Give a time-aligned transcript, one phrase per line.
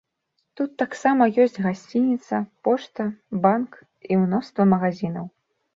[0.59, 3.03] Тут таксама ёсць гасцініца, пошта,
[3.45, 3.71] банк
[4.13, 5.35] і мноства магазінаў.